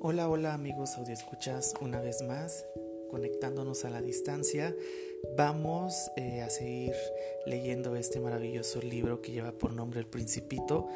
Hola 0.00 0.28
amigos 0.54 0.96
escuchas 1.12 1.74
una 1.80 2.00
vez 2.00 2.22
más, 2.22 2.64
conectándonos 3.10 3.84
a 3.84 3.90
la 3.90 4.00
distancia, 4.00 4.72
vamos 5.36 6.12
eh, 6.16 6.40
a 6.40 6.50
seguir 6.50 6.94
leyendo 7.46 7.96
este 7.96 8.20
maravilloso 8.20 8.80
libro 8.80 9.20
que 9.22 9.32
lleva 9.32 9.50
por 9.50 9.72
nombre 9.72 9.98
El 9.98 10.06
Principito 10.06 10.86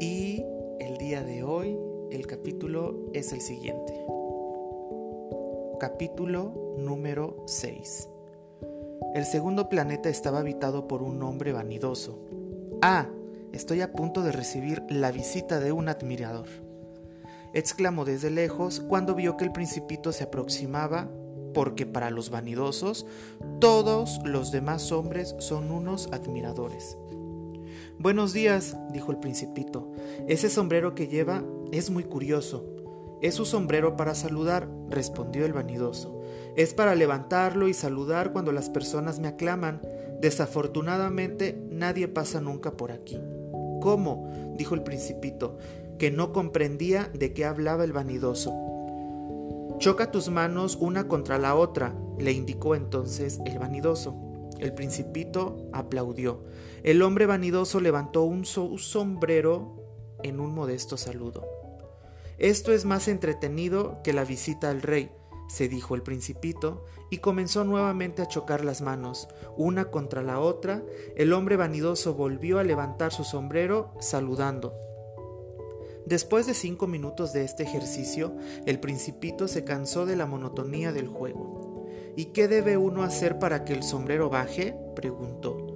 y 0.00 0.42
el 0.80 0.96
día 0.96 1.22
de 1.22 1.42
hoy 1.42 1.76
el 2.10 2.26
capítulo 2.26 3.10
es 3.12 3.34
el 3.34 3.42
siguiente. 3.42 3.92
Capítulo 5.78 6.74
número 6.78 7.44
6. 7.46 8.08
El 9.14 9.26
segundo 9.26 9.68
planeta 9.68 10.08
estaba 10.08 10.38
habitado 10.38 10.88
por 10.88 11.02
un 11.02 11.22
hombre 11.22 11.52
vanidoso. 11.52 12.18
Ah, 12.80 13.10
estoy 13.52 13.82
a 13.82 13.92
punto 13.92 14.22
de 14.22 14.32
recibir 14.32 14.82
la 14.88 15.12
visita 15.12 15.60
de 15.60 15.72
un 15.72 15.90
admirador 15.90 16.65
exclamó 17.56 18.04
desde 18.04 18.28
lejos 18.28 18.80
cuando 18.80 19.14
vio 19.14 19.38
que 19.38 19.44
el 19.44 19.50
principito 19.50 20.12
se 20.12 20.24
aproximaba, 20.24 21.08
porque 21.54 21.86
para 21.86 22.10
los 22.10 22.28
vanidosos 22.28 23.06
todos 23.60 24.20
los 24.24 24.52
demás 24.52 24.92
hombres 24.92 25.34
son 25.38 25.70
unos 25.70 26.10
admiradores. 26.12 26.98
Buenos 27.98 28.34
días, 28.34 28.76
dijo 28.92 29.10
el 29.10 29.20
principito. 29.20 29.90
Ese 30.28 30.50
sombrero 30.50 30.94
que 30.94 31.08
lleva 31.08 31.42
es 31.72 31.88
muy 31.88 32.04
curioso. 32.04 32.66
Es 33.22 33.36
su 33.36 33.46
sombrero 33.46 33.96
para 33.96 34.14
saludar, 34.14 34.68
respondió 34.90 35.46
el 35.46 35.54
vanidoso. 35.54 36.20
Es 36.56 36.74
para 36.74 36.94
levantarlo 36.94 37.68
y 37.68 37.74
saludar 37.74 38.32
cuando 38.32 38.52
las 38.52 38.68
personas 38.68 39.18
me 39.18 39.28
aclaman. 39.28 39.80
Desafortunadamente 40.20 41.58
nadie 41.70 42.06
pasa 42.06 42.42
nunca 42.42 42.72
por 42.72 42.92
aquí. 42.92 43.18
¿Cómo? 43.80 44.30
dijo 44.58 44.74
el 44.74 44.82
principito 44.82 45.56
que 45.98 46.10
no 46.10 46.32
comprendía 46.32 47.10
de 47.14 47.32
qué 47.32 47.44
hablaba 47.44 47.84
el 47.84 47.92
vanidoso. 47.92 48.52
Choca 49.78 50.10
tus 50.10 50.28
manos 50.30 50.76
una 50.80 51.06
contra 51.06 51.38
la 51.38 51.54
otra, 51.54 51.94
le 52.18 52.32
indicó 52.32 52.74
entonces 52.74 53.40
el 53.44 53.58
vanidoso. 53.58 54.14
El 54.58 54.72
principito 54.72 55.68
aplaudió. 55.72 56.44
El 56.82 57.02
hombre 57.02 57.26
vanidoso 57.26 57.80
levantó 57.80 58.22
un 58.22 58.44
sombrero 58.46 59.76
en 60.22 60.40
un 60.40 60.54
modesto 60.54 60.96
saludo. 60.96 61.46
Esto 62.38 62.72
es 62.72 62.84
más 62.84 63.08
entretenido 63.08 64.00
que 64.02 64.12
la 64.12 64.24
visita 64.24 64.70
al 64.70 64.82
rey, 64.82 65.10
se 65.48 65.68
dijo 65.68 65.94
el 65.94 66.02
principito, 66.02 66.84
y 67.10 67.18
comenzó 67.18 67.64
nuevamente 67.64 68.22
a 68.22 68.28
chocar 68.28 68.64
las 68.64 68.82
manos, 68.82 69.28
una 69.56 69.90
contra 69.90 70.22
la 70.22 70.40
otra. 70.40 70.82
El 71.16 71.32
hombre 71.32 71.56
vanidoso 71.56 72.14
volvió 72.14 72.58
a 72.58 72.64
levantar 72.64 73.12
su 73.12 73.24
sombrero, 73.24 73.92
saludando. 74.00 74.74
Después 76.06 76.46
de 76.46 76.54
cinco 76.54 76.86
minutos 76.86 77.32
de 77.32 77.42
este 77.42 77.64
ejercicio, 77.64 78.32
el 78.64 78.78
principito 78.78 79.48
se 79.48 79.64
cansó 79.64 80.06
de 80.06 80.14
la 80.14 80.24
monotonía 80.24 80.92
del 80.92 81.08
juego. 81.08 81.84
¿Y 82.14 82.26
qué 82.26 82.46
debe 82.46 82.76
uno 82.76 83.02
hacer 83.02 83.40
para 83.40 83.64
que 83.64 83.72
el 83.72 83.82
sombrero 83.82 84.30
baje? 84.30 84.76
preguntó. 84.94 85.66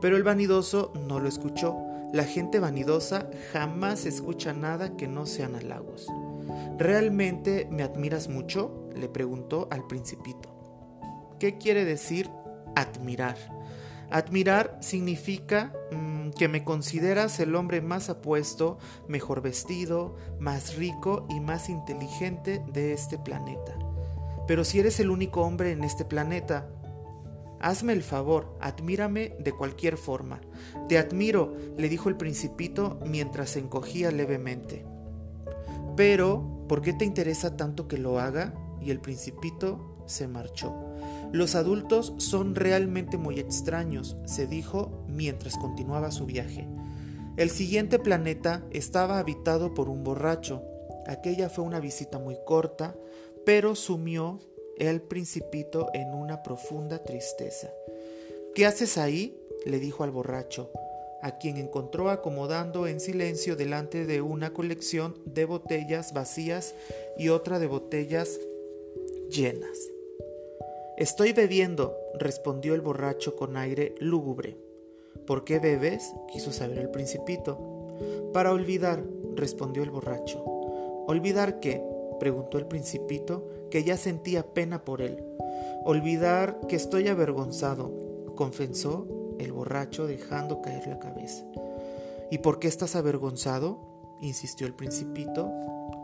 Pero 0.00 0.16
el 0.16 0.24
vanidoso 0.24 0.92
no 1.06 1.20
lo 1.20 1.28
escuchó. 1.28 1.76
La 2.12 2.24
gente 2.24 2.58
vanidosa 2.58 3.30
jamás 3.52 4.06
escucha 4.06 4.52
nada 4.52 4.96
que 4.96 5.06
no 5.06 5.24
sean 5.24 5.54
halagos. 5.54 6.08
¿Realmente 6.76 7.68
me 7.70 7.84
admiras 7.84 8.28
mucho? 8.28 8.88
le 8.96 9.08
preguntó 9.08 9.68
al 9.70 9.86
principito. 9.86 10.48
¿Qué 11.38 11.58
quiere 11.58 11.84
decir 11.84 12.28
admirar? 12.74 13.36
Admirar 14.10 14.76
significa 14.80 15.72
mm, 15.92 16.30
que 16.30 16.48
me 16.48 16.64
consideras 16.64 17.38
el 17.38 17.54
hombre 17.54 17.80
más 17.80 18.10
apuesto, 18.10 18.78
mejor 19.06 19.40
vestido, 19.40 20.16
más 20.38 20.76
rico 20.76 21.26
y 21.28 21.40
más 21.40 21.68
inteligente 21.68 22.62
de 22.72 22.92
este 22.92 23.18
planeta. 23.18 23.78
Pero 24.48 24.64
si 24.64 24.80
eres 24.80 24.98
el 24.98 25.10
único 25.10 25.42
hombre 25.42 25.70
en 25.70 25.84
este 25.84 26.04
planeta, 26.04 26.68
hazme 27.60 27.92
el 27.92 28.02
favor, 28.02 28.56
admírame 28.60 29.36
de 29.38 29.52
cualquier 29.52 29.96
forma. 29.96 30.40
Te 30.88 30.98
admiro, 30.98 31.54
le 31.76 31.88
dijo 31.88 32.08
el 32.08 32.16
principito 32.16 32.98
mientras 33.06 33.50
se 33.50 33.60
encogía 33.60 34.10
levemente. 34.10 34.84
Pero, 35.96 36.64
¿por 36.68 36.82
qué 36.82 36.92
te 36.92 37.04
interesa 37.04 37.56
tanto 37.56 37.86
que 37.86 37.98
lo 37.98 38.18
haga? 38.18 38.54
Y 38.80 38.90
el 38.90 39.00
principito 39.00 40.04
se 40.06 40.26
marchó. 40.26 40.89
Los 41.32 41.54
adultos 41.54 42.12
son 42.18 42.56
realmente 42.56 43.16
muy 43.16 43.38
extraños, 43.38 44.16
se 44.24 44.48
dijo 44.48 45.04
mientras 45.06 45.56
continuaba 45.56 46.10
su 46.10 46.26
viaje. 46.26 46.66
El 47.36 47.50
siguiente 47.50 48.00
planeta 48.00 48.64
estaba 48.72 49.20
habitado 49.20 49.72
por 49.72 49.88
un 49.88 50.02
borracho. 50.02 50.62
Aquella 51.06 51.48
fue 51.48 51.64
una 51.64 51.78
visita 51.78 52.18
muy 52.18 52.36
corta, 52.44 52.96
pero 53.46 53.76
sumió 53.76 54.40
el 54.76 55.02
principito 55.02 55.88
en 55.94 56.14
una 56.14 56.42
profunda 56.42 57.02
tristeza. 57.02 57.70
¿Qué 58.54 58.66
haces 58.66 58.98
ahí? 58.98 59.36
le 59.64 59.78
dijo 59.78 60.04
al 60.04 60.10
borracho, 60.10 60.70
a 61.22 61.38
quien 61.38 61.58
encontró 61.58 62.10
acomodando 62.10 62.86
en 62.86 62.98
silencio 62.98 63.54
delante 63.54 64.04
de 64.06 64.20
una 64.20 64.52
colección 64.52 65.14
de 65.26 65.44
botellas 65.44 66.12
vacías 66.12 66.74
y 67.16 67.28
otra 67.28 67.58
de 67.58 67.66
botellas 67.66 68.40
llenas. 69.30 69.90
Estoy 71.00 71.32
bebiendo, 71.32 71.96
respondió 72.12 72.74
el 72.74 72.82
borracho 72.82 73.34
con 73.34 73.56
aire 73.56 73.94
lúgubre. 74.00 74.58
¿Por 75.26 75.44
qué 75.44 75.58
bebes? 75.58 76.12
quiso 76.30 76.52
saber 76.52 76.76
el 76.76 76.90
principito. 76.90 77.58
Para 78.34 78.52
olvidar, 78.52 79.02
respondió 79.34 79.82
el 79.82 79.90
borracho. 79.90 80.44
¿Olvidar 81.06 81.58
qué? 81.58 81.82
preguntó 82.18 82.58
el 82.58 82.66
principito, 82.66 83.48
que 83.70 83.82
ya 83.82 83.96
sentía 83.96 84.52
pena 84.52 84.84
por 84.84 85.00
él. 85.00 85.24
Olvidar 85.86 86.60
que 86.68 86.76
estoy 86.76 87.08
avergonzado, 87.08 87.90
confesó 88.36 89.08
el 89.38 89.52
borracho 89.52 90.06
dejando 90.06 90.60
caer 90.60 90.86
la 90.86 90.98
cabeza. 90.98 91.46
¿Y 92.30 92.36
por 92.38 92.58
qué 92.58 92.68
estás 92.68 92.94
avergonzado? 92.94 94.18
insistió 94.20 94.66
el 94.66 94.74
principito, 94.74 95.50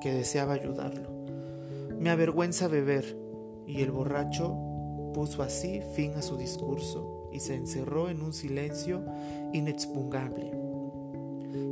que 0.00 0.14
deseaba 0.14 0.54
ayudarlo. 0.54 1.10
Me 1.98 2.08
avergüenza 2.08 2.66
beber, 2.66 3.14
y 3.66 3.82
el 3.82 3.90
borracho 3.90 4.56
puso 5.16 5.42
así 5.42 5.80
fin 5.94 6.12
a 6.16 6.20
su 6.20 6.36
discurso 6.36 7.30
y 7.32 7.40
se 7.40 7.54
encerró 7.54 8.10
en 8.10 8.20
un 8.20 8.34
silencio 8.34 9.02
inexpugnable. 9.54 10.50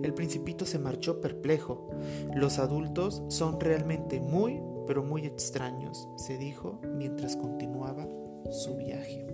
El 0.03 0.15
principito 0.15 0.65
se 0.65 0.79
marchó 0.79 1.21
perplejo. 1.21 1.91
Los 2.35 2.59
adultos 2.59 3.23
son 3.29 3.61
realmente 3.61 4.19
muy, 4.19 4.63
pero 4.87 5.05
muy 5.05 5.27
extraños, 5.27 6.09
se 6.17 6.39
dijo 6.39 6.81
mientras 6.97 7.37
continuaba 7.37 8.09
su 8.51 8.79
viaje. 8.79 9.34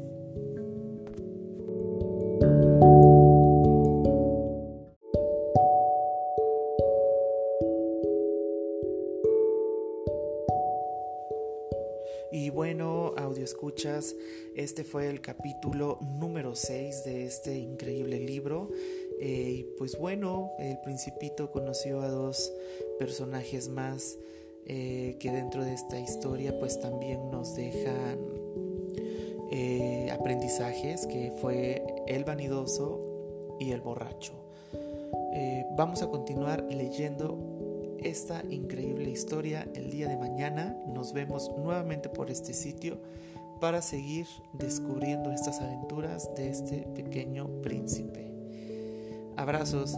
Y 12.32 12.50
bueno, 12.50 13.12
audio 13.16 13.42
escuchas, 13.42 14.14
este 14.54 14.84
fue 14.84 15.08
el 15.08 15.20
capítulo 15.20 15.98
número 16.00 16.54
6 16.54 17.02
de 17.04 17.26
este 17.26 17.58
increíble 17.58 18.20
libro. 18.20 18.70
Eh, 19.20 19.50
y 19.58 19.62
pues 19.76 19.98
bueno, 19.98 20.52
el 20.60 20.78
principito 20.78 21.50
conoció 21.50 22.02
a 22.02 22.08
dos 22.08 22.52
personajes 23.00 23.68
más 23.68 24.16
eh, 24.66 25.16
que 25.18 25.32
dentro 25.32 25.64
de 25.64 25.74
esta 25.74 25.98
historia 25.98 26.56
pues 26.56 26.78
también 26.78 27.32
nos 27.32 27.56
dejan 27.56 28.20
eh, 29.50 30.08
aprendizajes, 30.12 31.08
que 31.08 31.32
fue 31.40 31.84
el 32.06 32.22
vanidoso 32.22 33.56
y 33.58 33.72
el 33.72 33.80
borracho. 33.80 34.34
vamos 35.76 36.02
a 36.02 36.08
continuar 36.08 36.62
leyendo 36.70 37.49
esta 38.02 38.42
increíble 38.50 39.10
historia 39.10 39.68
el 39.74 39.90
día 39.90 40.08
de 40.08 40.16
mañana. 40.16 40.76
Nos 40.86 41.12
vemos 41.12 41.50
nuevamente 41.58 42.08
por 42.08 42.30
este 42.30 42.52
sitio 42.52 43.00
para 43.60 43.82
seguir 43.82 44.26
descubriendo 44.54 45.32
estas 45.32 45.60
aventuras 45.60 46.34
de 46.34 46.50
este 46.50 46.78
pequeño 46.94 47.46
príncipe. 47.62 48.32
Abrazos. 49.36 49.96